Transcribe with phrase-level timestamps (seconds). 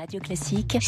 [0.00, 0.78] Radio Classique,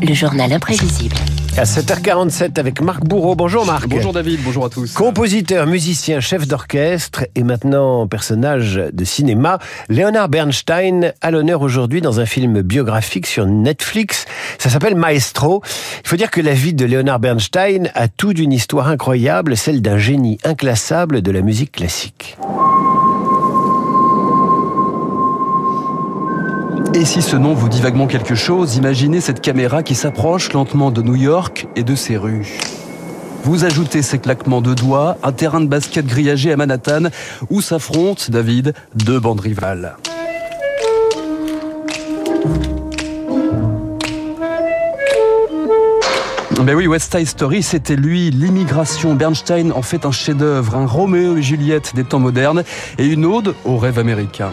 [0.00, 1.16] le journal imprévisible.
[1.56, 3.34] À 7h47 avec Marc Bourreau.
[3.34, 3.88] Bonjour Marc.
[3.88, 4.92] Bonjour David, bonjour à tous.
[4.92, 9.58] Compositeur, musicien, chef d'orchestre et maintenant personnage de cinéma,
[9.88, 14.26] Leonard Bernstein à l'honneur aujourd'hui dans un film biographique sur Netflix.
[14.58, 15.60] Ça s'appelle Maestro.
[16.04, 19.82] Il faut dire que la vie de Leonard Bernstein a tout d'une histoire incroyable, celle
[19.82, 22.36] d'un génie inclassable de la musique classique.
[26.94, 30.92] Et si ce nom vous dit vaguement quelque chose, imaginez cette caméra qui s'approche lentement
[30.92, 32.56] de New York et de ses rues.
[33.42, 37.08] Vous ajoutez ces claquements de doigts, un terrain de basket grillagé à Manhattan
[37.50, 39.96] où s'affrontent, David, deux bandes rivales.
[46.62, 49.14] Ben oui, West Side Story, c'était lui, l'immigration.
[49.14, 52.62] Bernstein en fait un chef-d'œuvre, un Roméo et Juliette des temps modernes
[52.98, 54.50] et une ode au rêve américain.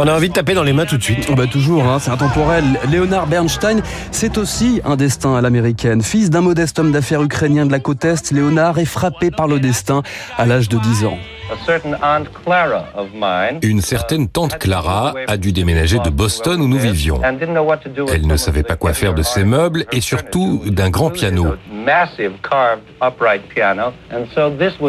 [0.00, 1.28] On a envie de taper dans les mains tout de suite.
[1.34, 2.62] Bah toujours, hein, c'est intemporel.
[2.88, 3.82] Leonard Bernstein,
[4.12, 6.02] c'est aussi un destin à l'américaine.
[6.02, 9.58] Fils d'un modeste homme d'affaires ukrainien de la côte Est, Léonard est frappé par le
[9.58, 10.04] destin
[10.36, 11.18] à l'âge de 10 ans.
[13.62, 17.20] Une certaine tante Clara a dû déménager de Boston où nous vivions.
[17.24, 21.54] Elle ne savait pas quoi faire de ses meubles et surtout d'un grand piano.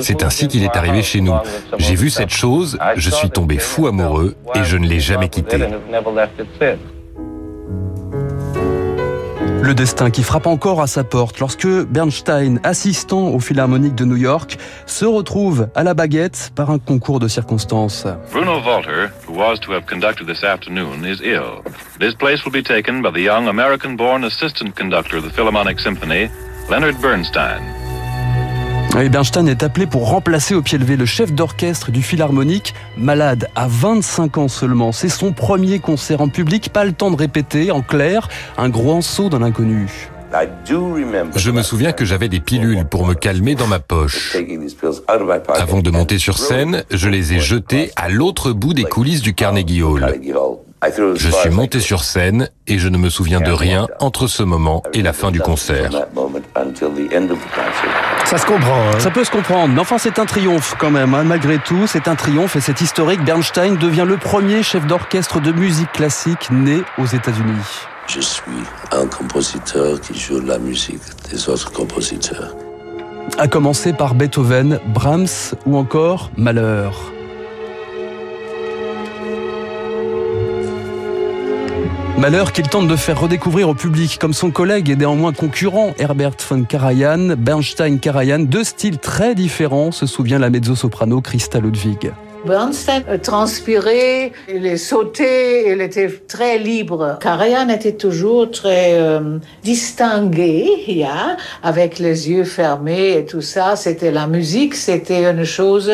[0.02, 1.36] C'est ainsi qu'il est arrivé chez nous.
[1.78, 5.58] J'ai vu cette chose, je suis tombé fou amoureux et je ne l'ai jamais quitté.
[9.62, 14.16] Le destin qui frappe encore à sa porte lorsque Bernstein, assistant au Philharmonique de New
[14.16, 18.08] York, se retrouve à la baguette par un concours de circonstances.
[18.32, 21.62] Bruno Walter, who was to have conducted this afternoon, is ill.
[22.00, 26.30] This place will be taken by the young American-born assistant conductor of the Philharmonic Symphony,
[26.72, 27.62] Leonard Bernstein.
[29.02, 33.48] Et Bernstein est appelé pour remplacer au pied levé le chef d'orchestre du Philharmonique, malade
[33.56, 34.92] à 25 ans seulement.
[34.92, 39.02] C'est son premier concert en public, pas le temps de répéter, en clair, un grand
[39.02, 39.88] saut dans l'inconnu.
[41.36, 44.38] Je me souviens que j'avais des pilules pour me calmer dans ma poche.
[45.56, 49.34] Avant de monter sur scène, je les ai jetées à l'autre bout des coulisses du
[49.34, 50.06] Carnegie Hall.
[51.16, 54.82] Je suis monté sur scène et je ne me souviens de rien entre ce moment
[54.94, 55.92] et la fin du concert.
[58.26, 58.80] Ça se comprend.
[58.80, 61.14] Hein Ça peut se comprendre, mais enfin c'est un triomphe quand même.
[61.14, 61.24] Hein.
[61.24, 63.24] Malgré tout, c'est un triomphe et c'est historique.
[63.24, 67.88] Bernstein devient le premier chef d'orchestre de musique classique né aux États-Unis.
[68.08, 72.56] Je suis un compositeur qui joue la musique des autres compositeurs.
[73.38, 76.90] À commencer par Beethoven, Brahms ou encore Mahler.
[82.20, 86.36] Malheur qu'il tente de faire redécouvrir au public, comme son collègue et néanmoins concurrent Herbert
[86.50, 92.12] von Karajan, Bernstein-Karajan, deux styles très différents, se souvient la mezzo-soprano Christa Ludwig.
[92.46, 97.20] Bernstein transpirait, il sauté, il était très libre.
[97.22, 100.68] Karajan était toujours très euh, distingué,
[101.64, 103.78] avec les yeux fermés et tout ça.
[103.78, 105.90] C'était la musique, c'était une chose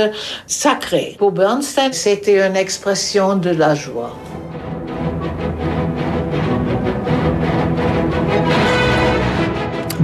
[0.47, 1.15] sacrée.
[1.19, 4.15] Pour Bernstein, c'était une expression de la joie.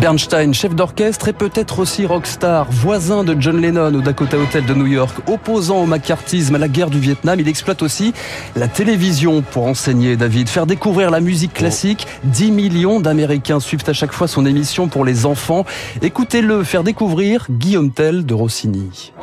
[0.01, 4.73] Bernstein, chef d'orchestre et peut-être aussi rockstar, voisin de John Lennon au Dakota Hotel de
[4.73, 8.11] New York, opposant au macartisme, à la guerre du Vietnam, il exploite aussi
[8.55, 12.07] la télévision pour enseigner David, faire découvrir la musique classique.
[12.23, 15.65] 10 millions d'Américains suivent à chaque fois son émission pour les enfants.
[16.01, 19.13] Écoutez-le faire découvrir Guillaume Tell de Rossini.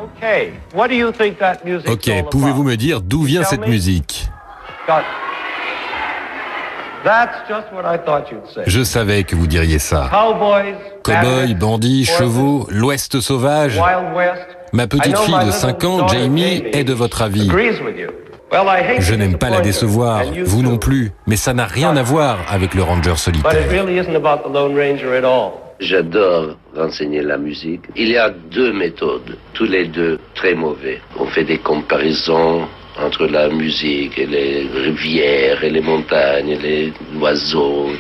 [1.89, 4.31] Ok, pouvez-vous me dire d'où vient cette musique?
[8.67, 10.11] Je savais que vous diriez ça.
[11.03, 13.81] Cowboys, bandits, chevaux, l'Ouest sauvage.
[14.73, 17.51] Ma petite fille de 5 ans, Jamie, est de votre avis.
[18.99, 22.75] Je n'aime pas la décevoir, vous non plus, mais ça n'a rien à voir avec
[22.75, 23.53] le ranger solitaire.
[25.81, 27.83] J'adore renseigner la musique.
[27.95, 31.01] Il y a deux méthodes, tous les deux très mauvais.
[31.19, 32.67] On fait des comparaisons
[32.99, 37.91] entre la musique et les rivières et les montagnes et les oiseaux.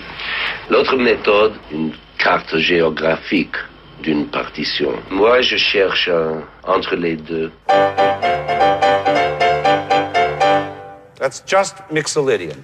[0.70, 3.56] L'autre méthode, une carte géographique
[4.02, 4.92] d'une partition.
[5.10, 7.50] Moi, je cherche un, entre les deux.
[11.18, 12.56] That's just mixolydian.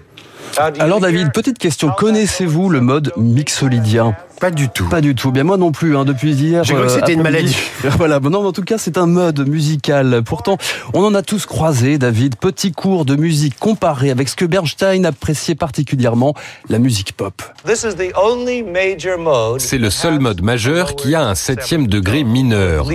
[0.79, 4.15] Alors David, petite question, connaissez-vous le mode mixolydien?
[4.41, 4.89] Pas du tout.
[4.89, 5.33] Pas du tout.
[5.33, 5.97] Bien moi non plus.
[5.97, 6.65] Hein, depuis hier.
[6.65, 7.57] J'ai cru que c'était une maladie.
[7.97, 8.21] voilà.
[8.21, 10.23] Bon, non, en tout cas, c'est un mode musical.
[10.25, 10.59] Pourtant,
[10.93, 11.99] on en a tous croisé.
[11.99, 16.35] David, petit cours de musique comparé avec ce que Bernstein appréciait particulièrement,
[16.69, 17.43] la musique pop.
[19.59, 22.87] C'est le seul mode majeur qui a un septième degré mineur.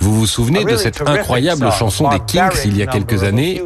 [0.00, 3.62] Vous vous souvenez de cette incroyable chanson des Kings il y a quelques années?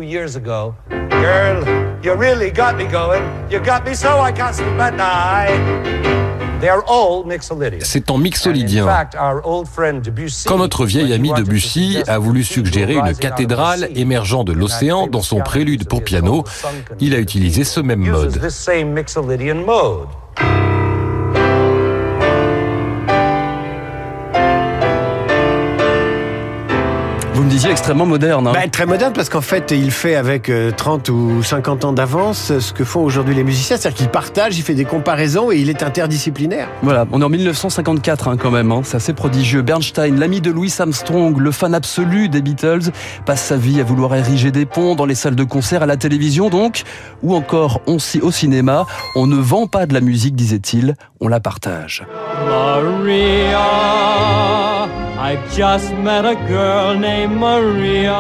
[7.83, 8.87] C'est en mixolydien.
[10.47, 15.41] Quand notre vieil ami Debussy a voulu suggérer une cathédrale émergeant de l'océan dans son
[15.41, 16.45] prélude pour piano,
[17.01, 18.39] il a utilisé ce même mode.
[27.73, 28.47] Extrêmement moderne.
[28.47, 28.53] Hein.
[28.53, 32.59] Bah, très moderne parce qu'en fait, il fait avec 30 euh, ou 50 ans d'avance
[32.59, 33.77] ce que font aujourd'hui les musiciens.
[33.77, 36.69] C'est-à-dire qu'il partage, il fait des comparaisons et il est interdisciplinaire.
[36.83, 38.71] Voilà, on est en 1954 hein, quand même.
[38.71, 38.83] Hein.
[38.85, 39.63] C'est assez prodigieux.
[39.63, 42.91] Bernstein, l'ami de Louis Armstrong, le fan absolu des Beatles,
[43.25, 45.97] passe sa vie à vouloir ériger des ponts dans les salles de concert, à la
[45.97, 46.83] télévision donc,
[47.23, 48.87] ou encore on, au cinéma.
[49.17, 52.05] On ne vend pas de la musique, disait-il, on la partage.
[52.47, 54.82] Maria.
[55.23, 58.13] I just met a girl named Maria,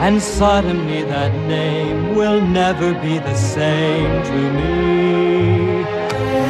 [0.00, 5.84] and suddenly that name will never be the same to me.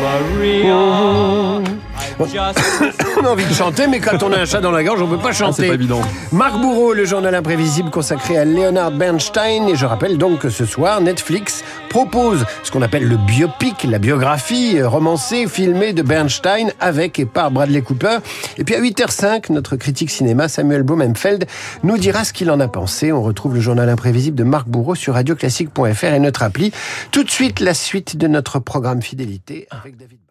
[0.07, 1.76] Maria.
[2.19, 2.25] On
[3.25, 5.19] a envie de chanter, mais quand on a un chat dans la gorge, on peut
[5.19, 5.63] pas ah, chanter.
[5.63, 6.01] c'est pas évident.
[6.33, 9.69] Marc Bourreau, le journal imprévisible consacré à Leonard Bernstein.
[9.69, 13.99] Et je rappelle donc que ce soir, Netflix propose ce qu'on appelle le biopic, la
[13.99, 18.19] biographie romancée, filmée de Bernstein avec et par Bradley Cooper.
[18.59, 21.47] Et puis à 8h05, notre critique cinéma Samuel Blumenfeld
[21.83, 23.13] nous dira ce qu'il en a pensé.
[23.13, 26.73] On retrouve le journal imprévisible de Marc Bourreau sur radioclassique.fr et notre appli.
[27.11, 30.26] Tout de suite, la suite de notre programme Fidélité avec David